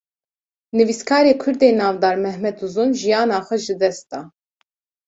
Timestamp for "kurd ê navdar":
1.41-2.15